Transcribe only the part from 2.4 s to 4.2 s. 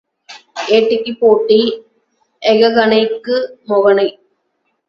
எகனைக்கு மொகனை.